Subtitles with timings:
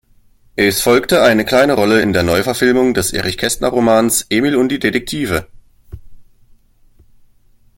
[0.55, 5.45] Es folgte eine kleine Rolle in der Neuverfilmung des Erich-Kästner-Romans "Emil und die Detektive".